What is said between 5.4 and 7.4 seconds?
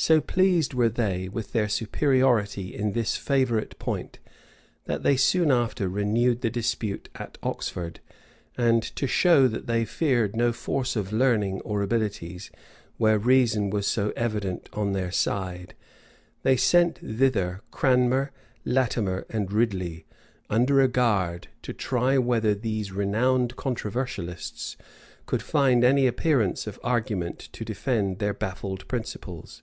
after renewed the dispute at